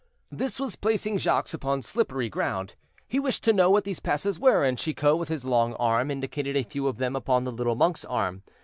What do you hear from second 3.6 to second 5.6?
what these passes were; and Chicot, with his